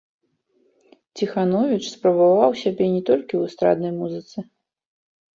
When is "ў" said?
3.41-3.51